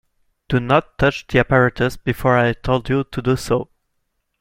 [0.49, 3.69] Do not touch the apparatus before I told you to do so.